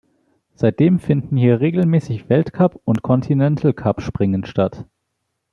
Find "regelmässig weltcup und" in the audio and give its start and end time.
1.59-3.03